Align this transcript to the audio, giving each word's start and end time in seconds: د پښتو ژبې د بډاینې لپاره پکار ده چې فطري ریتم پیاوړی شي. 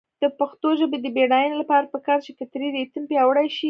د 0.21 0.23
پښتو 0.39 0.67
ژبې 0.79 0.97
د 1.01 1.07
بډاینې 1.15 1.55
لپاره 1.61 1.91
پکار 1.93 2.17
ده 2.19 2.23
چې 2.25 2.31
فطري 2.39 2.67
ریتم 2.75 3.03
پیاوړی 3.09 3.47
شي. 3.55 3.59